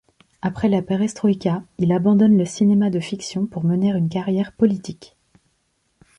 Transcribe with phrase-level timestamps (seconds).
[0.41, 5.15] Après la Perestroika, il abandonne le cinéma de fiction pour mener une carrière politique.